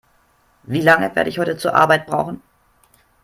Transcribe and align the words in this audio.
Wie 0.63 0.81
lange 0.81 1.15
werde 1.15 1.29
ich 1.29 1.37
heute 1.37 1.57
zur 1.57 1.75
Arbeit 1.75 2.07
brauchen? 2.07 2.41